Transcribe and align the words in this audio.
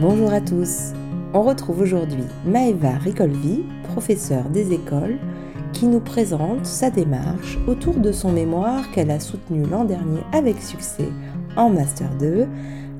Bonjour 0.00 0.32
à 0.32 0.40
tous. 0.40 0.92
On 1.34 1.42
retrouve 1.42 1.82
aujourd'hui 1.82 2.24
Maëva 2.46 2.96
Ricolvi, 2.96 3.64
professeure 3.82 4.48
des 4.48 4.72
écoles, 4.72 5.18
qui 5.74 5.86
nous 5.88 6.00
présente 6.00 6.64
sa 6.64 6.88
démarche 6.88 7.58
autour 7.68 7.96
de 7.96 8.10
son 8.10 8.32
mémoire 8.32 8.90
qu'elle 8.92 9.10
a 9.10 9.20
soutenu 9.20 9.62
l'an 9.66 9.84
dernier 9.84 10.22
avec 10.32 10.58
succès 10.62 11.10
en 11.54 11.68
Master 11.68 12.08
2, 12.16 12.48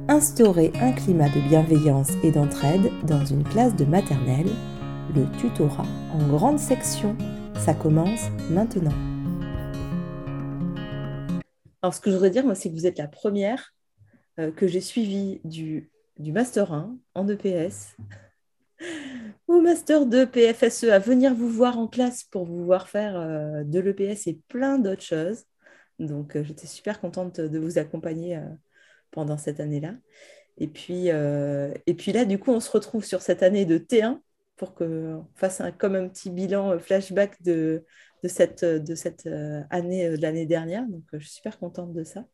Instaurer 0.08 0.72
un 0.82 0.93
climat 0.93 1.30
de 1.30 1.40
bienveillance 1.48 2.11
et 2.22 2.32
d'entraide 2.32 2.90
dans 3.07 3.25
une 3.25 3.44
classe 3.44 3.75
de 3.76 3.86
maternelle, 3.86 4.50
le 5.17 5.25
tutorat 5.39 5.86
en 6.12 6.29
grande 6.29 6.58
section. 6.58 7.17
Ça 7.54 7.72
commence 7.72 8.29
maintenant. 8.50 8.93
Alors 11.80 11.94
ce 11.94 12.00
que 12.03 12.11
je 12.11 12.17
voudrais 12.17 12.29
dire, 12.29 12.44
moi, 12.44 12.54
c'est 12.54 12.68
que 12.68 12.75
vous 12.75 12.86
êtes 12.86 12.98
la 12.98 13.08
première 13.08 13.72
euh, 14.39 14.50
que 14.50 14.67
j'ai 14.67 14.82
suivie 14.82 15.40
du, 15.44 15.89
du 16.20 16.32
Master 16.32 16.72
1 16.72 16.96
en 17.14 17.29
EPS 17.29 17.96
au 19.48 19.60
Master 19.60 20.06
2 20.06 20.26
PFSE 20.26 20.84
à 20.84 20.98
venir 20.98 21.34
vous 21.34 21.48
voir 21.48 21.79
en 21.79 21.88
classe 21.88 22.24
pour 22.24 22.44
vous 22.44 22.64
voir 22.64 22.88
faire 22.88 23.16
euh, 23.16 23.64
de 23.64 23.80
l'EPS 23.80 24.26
et 24.26 24.38
plein 24.48 24.79
d'autres 24.79 25.02
choses. 25.02 25.44
Donc 25.98 26.36
euh, 26.36 26.44
j'étais 26.44 26.66
super 26.66 27.00
contente 27.00 27.40
de 27.40 27.58
vous 27.58 27.79
accompagner 27.79 28.38
pendant 29.10 29.38
cette 29.38 29.60
année-là. 29.60 29.94
Et 30.58 30.68
puis, 30.68 31.06
et 31.08 31.94
puis 31.94 32.12
là, 32.12 32.27
du 32.27 32.38
coup, 32.38 32.50
on 32.50 32.60
se 32.60 32.70
retrouve 32.70 33.02
sur 33.02 33.22
cette 33.22 33.42
année 33.42 33.64
de 33.64 33.78
T1 33.78 34.20
pour 34.56 34.74
qu'on 34.74 35.27
fasse 35.34 35.62
un, 35.62 35.72
comme 35.72 35.94
un 35.94 36.06
petit 36.06 36.28
bilan 36.28 36.78
flashback 36.78 37.42
de, 37.42 37.86
de 38.22 38.28
cette, 38.28 38.62
de 38.62 38.94
cette 38.94 39.27
année 39.70 40.10
de 40.10 40.20
l'année 40.20 40.44
dernière. 40.44 40.86
Donc, 40.86 41.05
je 41.14 41.18
suis 41.20 41.36
super 41.36 41.58
contente 41.58 41.94
de 41.94 42.05
ça. 42.05 42.27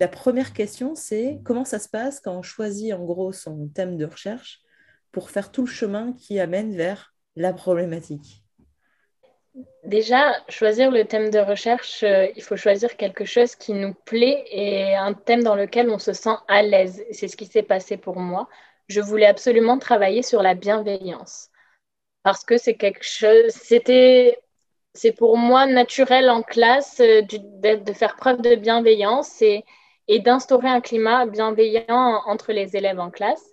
La 0.00 0.08
première 0.08 0.52
question, 0.52 0.94
c'est 0.94 1.40
comment 1.44 1.64
ça 1.64 1.78
se 1.78 1.88
passe 1.88 2.20
quand 2.20 2.36
on 2.36 2.42
choisit 2.42 2.92
en 2.92 3.04
gros 3.04 3.32
son 3.32 3.68
thème 3.68 3.96
de 3.96 4.04
recherche 4.04 4.60
pour 5.12 5.30
faire 5.30 5.52
tout 5.52 5.62
le 5.62 5.70
chemin 5.70 6.12
qui 6.14 6.40
amène 6.40 6.76
vers 6.76 7.14
la 7.36 7.52
problématique? 7.52 8.42
Déjà, 9.84 10.34
choisir 10.48 10.90
le 10.90 11.04
thème 11.04 11.30
de 11.30 11.38
recherche, 11.38 12.02
euh, 12.02 12.26
il 12.34 12.42
faut 12.42 12.56
choisir 12.56 12.96
quelque 12.96 13.24
chose 13.24 13.54
qui 13.54 13.72
nous 13.72 13.94
plaît 13.94 14.44
et 14.50 14.96
un 14.96 15.14
thème 15.14 15.44
dans 15.44 15.54
lequel 15.54 15.90
on 15.90 16.00
se 16.00 16.12
sent 16.12 16.34
à 16.48 16.62
l'aise. 16.62 17.04
C'est 17.12 17.28
ce 17.28 17.36
qui 17.36 17.46
s'est 17.46 17.62
passé 17.62 17.96
pour 17.96 18.18
moi. 18.18 18.48
Je 18.88 19.00
voulais 19.00 19.26
absolument 19.26 19.78
travailler 19.78 20.22
sur 20.22 20.42
la 20.42 20.54
bienveillance 20.54 21.50
parce 22.24 22.44
que 22.44 22.58
c'est 22.58 22.74
quelque 22.74 23.04
chose, 23.04 23.52
c'était, 23.52 24.38
c'est 24.92 25.12
pour 25.12 25.36
moi 25.36 25.66
naturel 25.66 26.30
en 26.30 26.42
classe 26.42 26.98
euh, 26.98 27.22
de, 27.22 27.76
de, 27.76 27.92
faire 27.92 28.16
preuve 28.16 28.40
de 28.42 28.56
bienveillance 28.56 29.40
et, 29.40 29.64
et 30.08 30.18
d'instaurer 30.20 30.68
un 30.68 30.80
climat 30.80 31.26
bienveillant 31.26 32.22
entre 32.26 32.52
les 32.52 32.76
élèves 32.76 33.00
en 33.00 33.10
classe. 33.10 33.44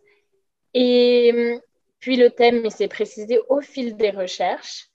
Et 0.73 1.59
puis 1.99 2.17
le 2.17 2.31
thème, 2.31 2.69
s'est 2.69 2.87
précisé 2.87 3.39
au 3.49 3.61
fil 3.61 3.95
des 3.95 4.09
recherches. 4.09 4.87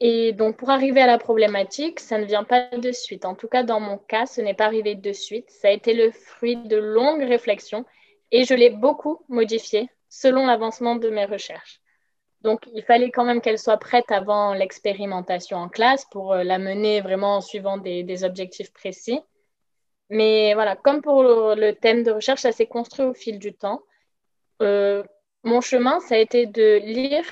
Et 0.00 0.32
donc, 0.32 0.56
pour 0.56 0.70
arriver 0.70 1.00
à 1.00 1.06
la 1.06 1.18
problématique, 1.18 2.00
ça 2.00 2.18
ne 2.18 2.24
vient 2.24 2.42
pas 2.42 2.68
de 2.76 2.90
suite. 2.90 3.24
En 3.24 3.36
tout 3.36 3.46
cas, 3.46 3.62
dans 3.62 3.78
mon 3.78 3.98
cas, 3.98 4.26
ce 4.26 4.40
n'est 4.40 4.54
pas 4.54 4.64
arrivé 4.64 4.96
de 4.96 5.12
suite. 5.12 5.48
Ça 5.50 5.68
a 5.68 5.70
été 5.70 5.94
le 5.94 6.10
fruit 6.10 6.56
de 6.56 6.76
longues 6.76 7.22
réflexions 7.22 7.84
et 8.32 8.44
je 8.44 8.54
l'ai 8.54 8.70
beaucoup 8.70 9.20
modifié 9.28 9.88
selon 10.08 10.46
l'avancement 10.46 10.96
de 10.96 11.08
mes 11.08 11.26
recherches. 11.26 11.80
Donc, 12.40 12.62
il 12.74 12.82
fallait 12.82 13.12
quand 13.12 13.24
même 13.24 13.40
qu'elle 13.40 13.58
soit 13.58 13.76
prête 13.76 14.10
avant 14.10 14.54
l'expérimentation 14.54 15.58
en 15.58 15.68
classe 15.68 16.04
pour 16.10 16.32
euh, 16.32 16.42
la 16.42 16.58
mener 16.58 17.00
vraiment 17.00 17.36
en 17.36 17.40
suivant 17.40 17.78
des 17.78 18.24
objectifs 18.24 18.72
précis. 18.72 19.20
Mais 20.12 20.52
voilà, 20.52 20.76
comme 20.76 21.00
pour 21.00 21.22
le, 21.22 21.72
thème 21.72 22.02
de 22.02 22.10
recherche, 22.10 22.42
ça 22.42 22.52
s'est 22.52 22.66
construit 22.66 23.06
au 23.06 23.14
fil 23.14 23.38
du 23.38 23.54
temps. 23.54 23.80
Euh, 24.60 25.02
mon 25.42 25.62
chemin, 25.62 26.00
ça 26.00 26.16
a 26.16 26.18
été 26.18 26.44
de 26.44 26.80
lire 26.84 27.24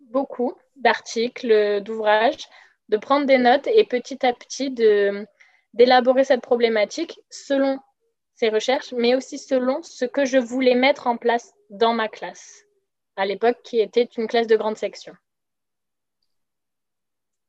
beaucoup 0.00 0.54
d'articles, 0.76 1.82
d'ouvrages, 1.82 2.48
de 2.88 2.96
prendre 2.96 3.26
des 3.26 3.36
notes 3.36 3.66
et 3.66 3.84
petit 3.84 4.24
à 4.24 4.32
petit 4.32 4.70
d'élaborer 5.74 6.24
cette 6.24 6.40
problématique 6.40 7.20
selon 7.28 7.78
ces 8.36 8.48
recherches, 8.48 8.94
mais 8.96 9.14
aussi 9.14 9.36
selon 9.36 9.82
ce 9.82 10.06
que 10.06 10.24
je 10.24 10.38
voulais 10.38 10.76
mettre 10.76 11.06
en 11.06 11.18
place 11.18 11.52
dans 11.68 11.92
ma 11.92 12.08
classe, 12.08 12.64
à 13.16 13.26
l'époque 13.26 13.58
qui 13.64 13.80
était 13.80 14.08
une 14.16 14.28
classe 14.28 14.46
de 14.46 14.56
grande 14.56 14.78
section. 14.78 15.12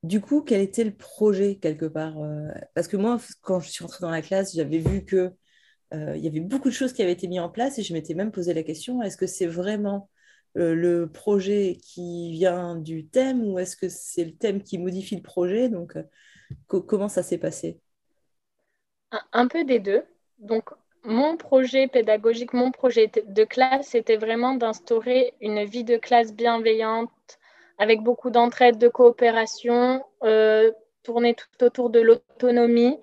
Du 0.06 0.22
coup, 0.22 0.42
quel 0.42 0.62
était 0.62 0.84
le 0.84 0.94
projet 0.96 1.56
quelque 1.56 1.88
part 1.88 2.20
euh, 2.20 2.48
Parce 2.76 2.88
que 2.88 2.96
moi, 2.96 3.18
quand 3.42 3.60
je 3.60 3.70
suis 3.70 3.84
rentrée 3.84 4.02
dans 4.02 4.12
la 4.12 4.22
classe, 4.22 4.56
j'avais 4.56 4.78
vu 4.78 5.04
que 5.04 5.32
euh, 5.96 6.16
il 6.16 6.24
y 6.24 6.28
avait 6.28 6.42
beaucoup 6.42 6.70
de 6.70 6.74
choses 6.76 6.94
qui 6.94 7.02
avaient 7.02 7.12
été 7.12 7.28
mises 7.28 7.40
en 7.40 7.50
place 7.50 7.80
et 7.80 7.84
je 7.84 7.92
m'étais 7.92 8.14
même 8.14 8.32
posé 8.32 8.54
la 8.54 8.62
question 8.62 9.02
est-ce 9.02 9.18
que 9.18 9.26
c'est 9.26 9.48
vraiment 9.48 10.10
euh, 10.58 10.76
le 10.76 11.12
projet 11.12 11.80
qui 11.82 12.32
vient 12.32 12.76
du 12.76 13.08
thème 13.08 13.44
ou 13.46 13.58
est-ce 13.58 13.76
que 13.76 13.90
c'est 13.90 14.26
le 14.26 14.36
thème 14.36 14.62
qui 14.62 14.78
modifie 14.78 15.16
le 15.16 15.24
projet? 15.24 15.70
Donc, 15.70 15.98
comment 16.68 17.10
ça 17.10 17.24
s'est 17.24 17.40
passé? 17.40 17.80
Un, 19.34 19.48
peu 19.48 19.64
des 19.64 19.80
deux. 19.80 20.04
Donc, 20.38 20.70
mon 21.04 21.36
projet 21.36 21.88
pédagogique, 21.88 22.54
mon 22.54 22.72
projet 22.72 23.12
de 23.26 23.44
classe, 23.44 23.88
c'était 23.88 24.18
vraiment 24.18 24.54
d'instaurer 24.54 25.34
une 25.42 25.64
vie 25.66 25.84
de 25.84 25.98
classe 25.98 26.32
bienveillante 26.32 27.40
avec 27.78 28.02
beaucoup 28.02 28.30
d'entraide, 28.30 28.78
de 28.78 28.88
coopération, 28.88 30.04
euh, 30.24 30.72
tourner 31.04 31.36
tout 31.36 31.64
autour 31.64 31.90
de 31.90 32.00
l'autonomie, 32.00 32.98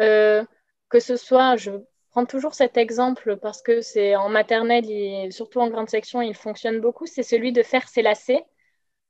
euh, 0.00 0.44
que 0.88 1.00
ce 1.00 1.16
soit, 1.16 1.56
je 1.56 1.70
prends 2.10 2.26
toujours 2.26 2.54
cet 2.54 2.76
exemple 2.76 3.36
parce 3.36 3.62
que 3.62 3.80
c'est 3.80 4.16
en 4.16 4.28
maternelle 4.28 4.90
et 4.90 5.30
surtout 5.30 5.60
en 5.60 5.68
grande 5.68 5.90
section, 5.90 6.22
il 6.22 6.34
fonctionne 6.34 6.80
beaucoup, 6.80 7.06
c'est 7.06 7.22
celui 7.22 7.52
de 7.52 7.62
faire 7.62 7.88
ses 7.88 8.02
lacets. 8.02 8.44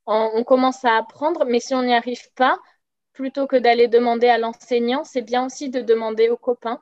on 0.06 0.44
commence 0.44 0.84
à 0.84 0.96
apprendre, 0.96 1.44
mais 1.46 1.60
si 1.60 1.74
on 1.74 1.82
n'y 1.82 1.94
arrive 1.94 2.32
pas, 2.34 2.58
plutôt 3.12 3.46
que 3.46 3.56
d'aller 3.56 3.88
demander 3.88 4.28
à 4.28 4.38
l'enseignant, 4.38 5.04
c'est 5.04 5.22
bien 5.22 5.46
aussi 5.46 5.70
de 5.70 5.80
demander 5.80 6.28
aux 6.28 6.36
copains. 6.36 6.80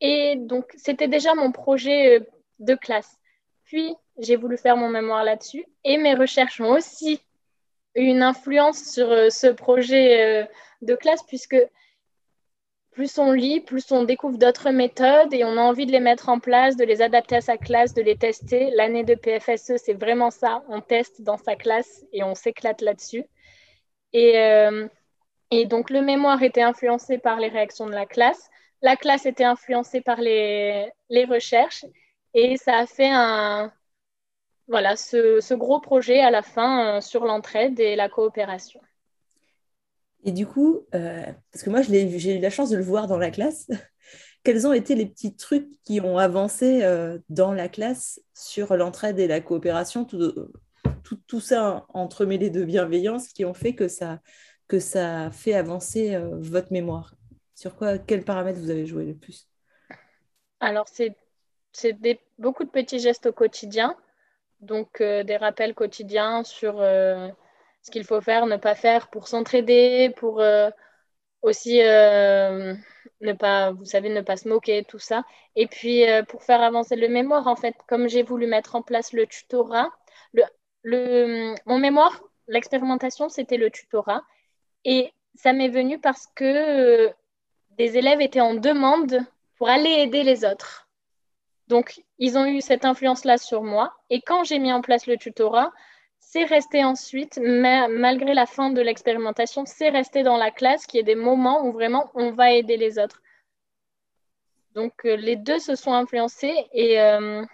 Et 0.00 0.36
donc, 0.36 0.72
c'était 0.76 1.08
déjà 1.08 1.34
mon 1.34 1.52
projet 1.52 2.18
euh, 2.18 2.24
de 2.58 2.74
classe. 2.74 3.18
Puis, 3.64 3.94
j'ai 4.18 4.36
voulu 4.36 4.56
faire 4.58 4.76
mon 4.76 4.88
mémoire 4.88 5.24
là-dessus 5.24 5.64
et 5.84 5.98
mes 5.98 6.14
recherches 6.14 6.60
ont 6.60 6.72
aussi 6.72 7.20
une 7.94 8.22
influence 8.22 8.82
sur 8.82 9.10
euh, 9.10 9.30
ce 9.30 9.48
projet 9.48 10.42
euh, 10.42 10.46
de 10.82 10.94
classe 10.94 11.22
puisque 11.24 11.56
plus 12.90 13.18
on 13.18 13.32
lit, 13.32 13.60
plus 13.60 13.92
on 13.92 14.04
découvre 14.04 14.36
d'autres 14.36 14.70
méthodes 14.70 15.32
et 15.32 15.44
on 15.44 15.56
a 15.56 15.60
envie 15.60 15.86
de 15.86 15.92
les 15.92 16.00
mettre 16.00 16.28
en 16.28 16.40
place, 16.40 16.76
de 16.76 16.84
les 16.84 17.02
adapter 17.02 17.36
à 17.36 17.40
sa 17.40 17.56
classe, 17.56 17.94
de 17.94 18.02
les 18.02 18.16
tester. 18.16 18.70
L'année 18.72 19.04
de 19.04 19.14
PFSE, 19.14 19.76
c'est 19.76 19.94
vraiment 19.94 20.30
ça. 20.30 20.62
On 20.68 20.80
teste 20.80 21.22
dans 21.22 21.36
sa 21.36 21.54
classe 21.54 22.04
et 22.12 22.24
on 22.24 22.34
s'éclate 22.34 22.80
là-dessus. 22.80 23.24
Et, 24.12 24.38
euh, 24.38 24.88
et, 25.52 25.66
donc, 25.66 25.90
le 25.90 26.02
mémoire 26.02 26.42
était 26.42 26.62
influencé 26.62 27.18
par 27.18 27.38
les 27.38 27.48
réactions 27.48 27.86
de 27.86 27.94
la 27.94 28.06
classe. 28.06 28.50
La 28.82 28.96
classe 28.96 29.24
était 29.24 29.44
influencée 29.44 30.00
par 30.00 30.20
les, 30.20 30.90
les 31.10 31.24
recherches. 31.24 31.84
Et 32.34 32.56
ça 32.56 32.78
a 32.78 32.86
fait 32.86 33.10
un, 33.10 33.72
voilà, 34.70 34.94
ce, 34.94 35.54
gros 35.54 35.80
projet 35.80 36.20
à 36.20 36.30
la 36.30 36.42
fin 36.42 36.96
euh, 36.96 37.00
sur 37.00 37.24
l'entraide 37.24 37.80
et 37.80 37.96
la 37.96 38.08
coopération. 38.08 38.80
Et 40.22 40.30
du 40.30 40.46
coup, 40.46 40.86
euh, 40.94 41.24
parce 41.52 41.64
que 41.64 41.70
moi, 41.70 41.82
j'ai 41.82 42.36
eu 42.36 42.40
la 42.40 42.50
chance 42.50 42.70
de 42.70 42.76
le 42.76 42.82
voir 42.82 43.08
dans 43.08 43.18
la 43.18 43.32
classe, 43.32 43.68
quels 44.44 44.66
ont 44.66 44.72
été 44.72 44.94
les 44.94 45.06
petits 45.06 45.34
trucs 45.34 45.68
qui 45.82 46.00
ont 46.00 46.18
avancé 46.18 46.84
euh, 46.84 47.18
dans 47.28 47.52
la 47.52 47.68
classe 47.68 48.20
sur 48.32 48.76
l'entraide 48.76 49.18
et 49.18 49.26
la 49.26 49.40
coopération, 49.40 50.04
tout, 50.04 50.48
tout, 51.26 51.40
ça 51.40 51.84
entremêlé 51.88 52.48
de 52.48 52.64
bienveillance 52.64 53.28
qui 53.28 53.44
ont 53.44 53.54
fait 53.54 53.74
que 53.74 53.88
ça, 53.88 54.20
que 54.68 54.78
ça 54.78 55.32
fait 55.32 55.54
avancer 55.54 56.16
votre 56.38 56.72
mémoire? 56.72 57.14
Sur 57.56 57.74
quoi, 57.74 57.98
quels 57.98 58.24
paramètres 58.24 58.60
vous 58.60 58.70
avez 58.70 58.86
joué 58.86 59.04
le 59.04 59.14
plus? 59.14 59.48
Alors, 60.60 60.86
c'est 60.88 61.16
beaucoup 62.38 62.64
de 62.64 62.70
petits 62.70 63.00
gestes 63.00 63.26
au 63.26 63.32
quotidien 63.32 63.96
donc, 64.60 65.00
euh, 65.00 65.22
des 65.24 65.36
rappels 65.36 65.74
quotidiens 65.74 66.44
sur 66.44 66.80
euh, 66.80 67.28
ce 67.82 67.90
qu'il 67.90 68.04
faut 68.04 68.20
faire, 68.20 68.46
ne 68.46 68.56
pas 68.56 68.74
faire 68.74 69.08
pour 69.08 69.28
s'entraider, 69.28 70.12
pour 70.16 70.40
euh, 70.40 70.70
aussi 71.42 71.78
ne 71.78 73.32
pas, 73.32 73.72
vous 73.72 73.84
savez, 73.84 74.10
ne 74.10 74.20
pas 74.20 74.36
se 74.36 74.48
moquer, 74.48 74.84
tout 74.84 74.98
ça. 74.98 75.24
Et 75.56 75.66
puis, 75.66 76.04
pour 76.28 76.42
faire 76.42 76.62
avancer 76.62 76.96
le 76.96 77.08
mémoire, 77.08 77.46
en 77.46 77.56
fait, 77.56 77.74
comme 77.88 78.08
j'ai 78.08 78.22
voulu 78.22 78.46
mettre 78.46 78.74
en 78.76 78.82
place 78.82 79.12
le 79.12 79.26
tutorat, 79.26 79.90
le, 80.82 81.54
mon 81.66 81.78
mémoire, 81.78 82.22
l'expérimentation, 82.48 83.28
c'était 83.28 83.56
le 83.56 83.70
tutorat. 83.70 84.22
Et 84.84 85.12
ça 85.34 85.52
m'est 85.52 85.68
venu 85.68 85.98
parce 85.98 86.26
que 86.34 87.10
des 87.78 87.96
élèves 87.96 88.20
étaient 88.20 88.40
en 88.40 88.54
demande 88.54 89.20
pour 89.56 89.68
aller 89.68 89.90
aider 89.90 90.22
les 90.22 90.44
autres. 90.44 90.89
Donc, 91.70 92.02
ils 92.18 92.36
ont 92.36 92.46
eu 92.46 92.60
cette 92.60 92.84
influence-là 92.84 93.38
sur 93.38 93.62
moi. 93.62 93.94
Et 94.10 94.20
quand 94.20 94.42
j'ai 94.42 94.58
mis 94.58 94.72
en 94.72 94.82
place 94.82 95.06
le 95.06 95.16
tutorat, 95.16 95.72
c'est 96.18 96.42
resté 96.42 96.82
ensuite, 96.82 97.38
malgré 97.40 98.34
la 98.34 98.44
fin 98.44 98.70
de 98.70 98.80
l'expérimentation, 98.82 99.64
c'est 99.66 99.88
resté 99.88 100.24
dans 100.24 100.36
la 100.36 100.50
classe 100.50 100.84
qui 100.84 100.98
est 100.98 101.04
des 101.04 101.14
moments 101.14 101.64
où 101.64 101.70
vraiment 101.70 102.10
on 102.14 102.32
va 102.32 102.50
aider 102.50 102.76
les 102.76 102.98
autres. 102.98 103.22
Donc, 104.74 105.04
euh, 105.04 105.14
les 105.14 105.36
deux 105.36 105.60
se 105.60 105.76
sont 105.76 105.92
influencés. 105.92 106.54
Et 106.72 107.00
euh, 107.00 107.44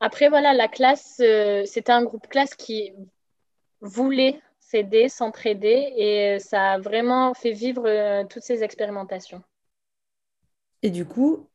Après, 0.00 0.30
voilà, 0.30 0.54
la 0.54 0.68
classe, 0.68 1.20
euh, 1.20 1.66
c'était 1.66 1.92
un 1.92 2.04
groupe 2.04 2.28
classe 2.28 2.54
qui 2.54 2.94
voulait 3.82 4.40
s'aider, 4.58 5.10
s'entraider 5.10 5.92
et 5.98 6.38
ça 6.38 6.72
a 6.72 6.78
vraiment 6.78 7.34
fait 7.34 7.52
vivre 7.52 8.22
toutes 8.30 8.42
ces 8.42 8.62
expérimentations. 8.62 9.42
Et 10.82 10.88
du 10.88 11.04
coup, 11.04 11.48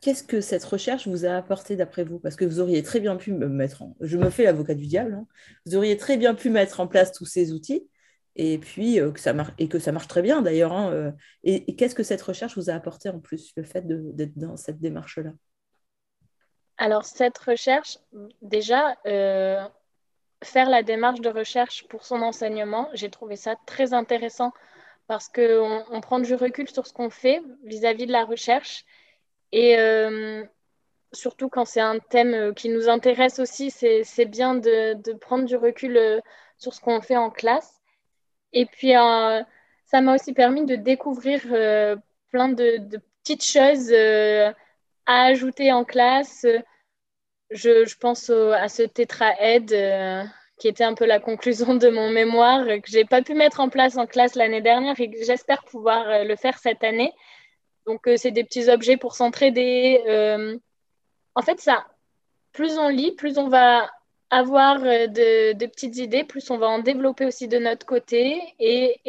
qu'est-ce 0.00 0.22
que 0.22 0.40
cette 0.40 0.64
recherche 0.64 1.06
vous 1.06 1.24
a 1.24 1.36
apporté 1.36 1.76
d'après 1.76 2.04
vous? 2.04 2.18
Parce 2.18 2.36
que 2.36 2.44
vous 2.44 2.60
auriez 2.60 2.82
très 2.82 3.00
bien 3.00 3.16
pu 3.16 3.32
me 3.32 3.48
mettre 3.48 3.82
en... 3.82 3.96
Je 4.00 4.16
me 4.16 4.30
fais 4.30 4.44
l'avocat 4.44 4.74
du 4.74 4.86
diable. 4.86 5.14
Hein. 5.14 5.26
Vous 5.66 5.76
auriez 5.76 5.96
très 5.96 6.16
bien 6.16 6.34
pu 6.34 6.50
mettre 6.50 6.80
en 6.80 6.86
place 6.86 7.12
tous 7.12 7.26
ces 7.26 7.52
outils 7.52 7.88
et 8.36 8.58
puis 8.58 8.98
que 9.12 9.20
ça 9.20 9.32
marche 9.32 9.52
et 9.58 9.68
que 9.68 9.78
ça 9.78 9.92
marche 9.92 10.08
très 10.08 10.22
bien 10.22 10.40
d'ailleurs. 10.40 10.72
Hein, 10.72 11.14
et, 11.44 11.70
et 11.70 11.76
qu'est-ce 11.76 11.94
que 11.94 12.02
cette 12.02 12.22
recherche 12.22 12.56
vous 12.56 12.70
a 12.70 12.74
apporté 12.74 13.08
en 13.08 13.18
plus, 13.18 13.52
le 13.56 13.64
fait 13.64 13.86
d'être 13.86 14.36
dans 14.38 14.56
cette 14.56 14.80
démarche-là? 14.80 15.32
Alors, 16.78 17.04
cette 17.04 17.36
recherche, 17.36 17.98
déjà, 18.40 18.96
euh, 19.06 19.62
faire 20.42 20.70
la 20.70 20.82
démarche 20.82 21.20
de 21.20 21.28
recherche 21.28 21.86
pour 21.88 22.04
son 22.04 22.22
enseignement, 22.22 22.88
j'ai 22.94 23.10
trouvé 23.10 23.36
ça 23.36 23.56
très 23.66 23.92
intéressant 23.92 24.52
parce 25.06 25.28
qu'on 25.28 25.84
on 25.90 26.00
prend 26.00 26.20
du 26.20 26.34
recul 26.34 26.70
sur 26.70 26.86
ce 26.86 26.94
qu'on 26.94 27.10
fait 27.10 27.42
vis-à-vis 27.64 28.06
de 28.06 28.12
la 28.12 28.24
recherche. 28.24 28.86
Et 29.52 29.78
euh, 29.78 30.44
surtout 31.12 31.48
quand 31.48 31.64
c'est 31.64 31.80
un 31.80 31.98
thème 31.98 32.54
qui 32.54 32.68
nous 32.68 32.88
intéresse 32.88 33.38
aussi, 33.38 33.70
c'est 33.70 34.24
bien 34.26 34.54
de, 34.54 35.12
prendre 35.14 35.44
du 35.44 35.56
recul 35.56 35.96
euh, 35.96 36.20
sur 36.58 36.74
ce 36.74 36.80
qu'on 36.80 37.00
fait 37.00 37.16
en 37.16 37.30
classe. 37.30 37.80
Et 38.52 38.66
puis, 38.66 38.92
ça 38.92 40.00
m'a 40.00 40.14
aussi 40.14 40.32
permis 40.32 40.66
de 40.66 40.76
découvrir 40.76 41.42
plein 42.30 42.48
de, 42.48 43.00
petites 43.22 43.44
choses 43.44 43.92
à 45.06 45.24
ajouter 45.24 45.72
en 45.72 45.84
classe. 45.84 46.46
Je, 47.50 47.96
pense 47.96 48.30
à 48.30 48.68
ce 48.68 48.82
tétraède 48.82 49.72
euh, 49.72 50.22
qui 50.58 50.68
était 50.68 50.84
un 50.84 50.94
peu 50.94 51.04
la 51.04 51.18
conclusion 51.18 51.74
de 51.74 51.88
mon 51.88 52.10
mémoire 52.10 52.64
que 52.64 52.88
j'ai 52.88 53.04
pas 53.04 53.22
pu 53.22 53.34
mettre 53.34 53.60
en 53.60 53.68
place 53.68 53.96
en 53.96 54.06
classe 54.06 54.36
l'année 54.36 54.60
dernière 54.60 54.98
et 55.00 55.10
que 55.10 55.24
j'espère 55.24 55.64
pouvoir 55.64 56.08
euh, 56.08 56.24
le 56.24 56.36
faire 56.36 56.58
cette 56.58 56.84
année. 56.84 57.12
Donc 57.90 58.06
euh, 58.06 58.16
c'est 58.16 58.30
des 58.30 58.44
petits 58.44 58.68
objets 58.70 58.96
pour 58.96 59.14
s'entraider. 59.14 60.00
en 61.34 61.42
fait, 61.42 61.60
ça, 61.60 61.86
plus 62.52 62.78
on 62.78 62.88
lit, 62.88 63.12
plus 63.12 63.38
on 63.38 63.48
va 63.48 63.90
avoir 64.30 64.80
de, 64.80 65.66
petites 65.66 65.96
idées, 65.96 66.22
plus 66.22 66.50
on 66.50 66.58
va 66.58 66.68
en 66.68 66.78
développer 66.78 67.26
aussi 67.26 67.48
de 67.48 67.58
notre 67.58 67.84
côté 67.84 68.40
et, 68.60 69.00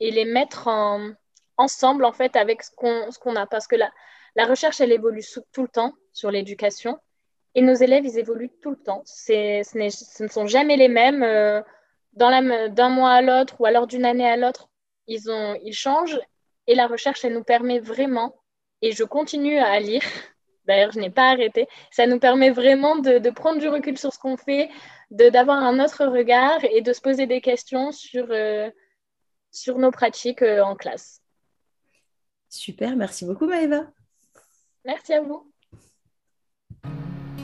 les 0.00 0.24
mettre 0.26 0.68
en, 0.68 1.12
ensemble 1.56 2.04
en 2.04 2.12
fait 2.12 2.36
avec 2.36 2.62
ce 2.62 2.70
qu'on 2.74 3.36
a. 3.36 3.46
Parce 3.46 3.66
que 3.66 3.76
la, 3.76 3.90
la 4.36 4.44
recherche, 4.44 4.82
elle 4.82 4.92
évolue 4.92 5.24
tout 5.52 5.62
le 5.62 5.68
temps 5.68 5.94
sur 6.12 6.30
l'éducation. 6.30 6.98
Et 7.54 7.62
nos 7.62 7.74
élèves, 7.74 8.04
ils 8.04 8.18
évoluent 8.18 8.52
tout 8.60 8.70
le 8.70 8.76
temps. 8.76 9.02
Ce, 9.06 10.22
ne 10.22 10.28
sont 10.28 10.46
jamais 10.46 10.76
les 10.76 10.88
mêmes. 10.88 11.22
Euh, 11.22 11.62
d'un 12.16 12.88
mois 12.90 13.10
à 13.10 13.22
l'autre 13.22 13.60
ou 13.60 13.66
alors 13.66 13.88
d'une 13.88 14.04
année 14.04 14.28
à 14.28 14.36
l'autre, 14.36 14.68
ils 15.08 15.72
changent. 15.72 16.20
Et 16.66 16.74
la 16.74 16.86
recherche, 16.86 17.24
elle 17.24 17.34
nous 17.34 17.44
permet 17.44 17.78
vraiment, 17.78 18.36
et 18.82 18.92
je 18.92 19.04
continue 19.04 19.58
à 19.58 19.78
lire, 19.80 20.02
d'ailleurs, 20.66 20.92
je 20.92 21.00
n'ai 21.00 21.10
pas 21.10 21.30
arrêté, 21.30 21.68
ça 21.90 22.06
nous 22.06 22.18
permet 22.18 22.50
vraiment 22.50 22.96
de, 22.96 23.18
de 23.18 23.30
prendre 23.30 23.60
du 23.60 23.68
recul 23.68 23.98
sur 23.98 24.12
ce 24.12 24.18
qu'on 24.18 24.36
fait, 24.36 24.70
d'avoir 25.10 25.58
un 25.58 25.82
autre 25.82 26.06
regard 26.06 26.64
et 26.64 26.80
de 26.80 26.92
se 26.92 27.00
poser 27.00 27.26
des 27.26 27.40
questions 27.40 27.92
sur, 27.92 28.26
euh, 28.30 28.70
sur 29.50 29.78
nos 29.78 29.90
pratiques 29.90 30.42
euh, 30.42 30.62
en 30.62 30.74
classe. 30.74 31.20
Super, 32.48 32.96
merci 32.96 33.24
beaucoup 33.24 33.46
Maëva. 33.46 33.86
Merci 34.84 35.14
à 35.14 35.22
vous. 35.22 35.50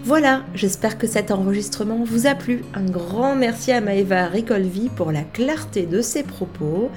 Voilà, 0.02 0.44
j'espère 0.54 0.98
que 0.98 1.06
cet 1.06 1.30
enregistrement 1.30 2.02
vous 2.02 2.26
a 2.26 2.34
plu. 2.34 2.62
Un 2.74 2.86
grand 2.86 3.36
merci 3.36 3.70
à 3.70 3.80
Maëva 3.80 4.26
Ricolvi 4.26 4.88
pour 4.88 5.12
la 5.12 5.22
clarté 5.22 5.84
de 5.84 6.00
ses 6.00 6.22
propos 6.22 6.90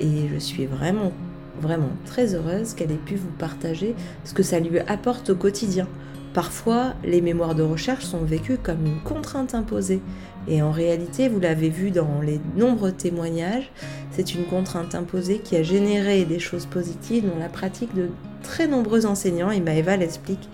et 0.00 0.28
je 0.28 0.38
suis 0.38 0.66
vraiment, 0.66 1.12
vraiment 1.60 1.90
très 2.06 2.34
heureuse 2.34 2.74
qu'elle 2.74 2.92
ait 2.92 2.96
pu 2.96 3.16
vous 3.16 3.30
partager 3.38 3.94
ce 4.24 4.34
que 4.34 4.42
ça 4.42 4.60
lui 4.60 4.78
apporte 4.80 5.30
au 5.30 5.34
quotidien. 5.34 5.86
Parfois, 6.34 6.94
les 7.04 7.20
mémoires 7.20 7.54
de 7.54 7.62
recherche 7.62 8.04
sont 8.04 8.22
vécues 8.22 8.58
comme 8.62 8.84
une 8.86 9.00
contrainte 9.00 9.54
imposée. 9.54 10.00
Et 10.46 10.62
en 10.62 10.70
réalité, 10.70 11.28
vous 11.28 11.40
l'avez 11.40 11.68
vu 11.68 11.90
dans 11.90 12.20
les 12.22 12.40
nombreux 12.56 12.92
témoignages, 12.92 13.70
c'est 14.12 14.34
une 14.34 14.44
contrainte 14.44 14.94
imposée 14.94 15.38
qui 15.38 15.56
a 15.56 15.62
généré 15.62 16.24
des 16.24 16.38
choses 16.38 16.66
positives 16.66 17.28
dans 17.28 17.38
la 17.38 17.48
pratique 17.48 17.94
de 17.94 18.08
très 18.42 18.66
nombreux 18.66 19.04
enseignants, 19.04 19.50
et 19.50 19.60
Maëva 19.60 19.96
l'explique 19.96 20.48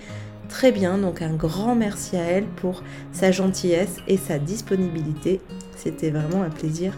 très 0.49 0.73
bien. 0.73 0.99
Donc 0.99 1.23
un 1.23 1.35
grand 1.35 1.75
merci 1.75 2.17
à 2.17 2.23
elle 2.23 2.47
pour 2.47 2.83
sa 3.13 3.31
gentillesse 3.31 3.97
et 4.09 4.17
sa 4.17 4.39
disponibilité. 4.39 5.41
C'était 5.77 6.11
vraiment 6.11 6.43
un 6.43 6.51
plaisir 6.51 6.93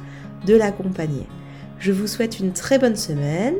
de 0.46 0.54
l'accompagner. 0.54 1.26
Je 1.78 1.92
vous 1.92 2.06
souhaite 2.06 2.40
une 2.40 2.52
très 2.52 2.78
bonne 2.78 2.96
semaine. 2.96 3.56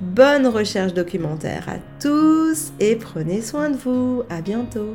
Bonne 0.00 0.46
recherche 0.46 0.94
documentaire 0.94 1.68
à 1.68 1.78
tous 2.00 2.72
et 2.78 2.94
prenez 2.94 3.42
soin 3.42 3.70
de 3.70 3.76
vous. 3.76 4.22
À 4.30 4.40
bientôt. 4.40 4.94